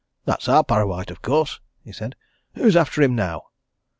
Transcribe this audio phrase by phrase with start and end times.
[0.25, 2.15] "That's our Parrawhite, of course!" he said.
[2.55, 3.43] "Who's after him, now?"